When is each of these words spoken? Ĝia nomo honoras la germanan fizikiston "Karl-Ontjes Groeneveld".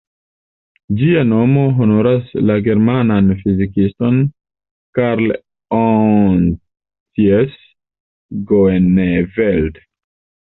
Ĝia 0.99 1.19
nomo 1.31 1.63
honoras 1.79 2.29
la 2.49 2.53
germanan 2.67 3.27
fizikiston 3.41 4.15
"Karl-Ontjes 4.99 7.55
Groeneveld". 8.53 9.79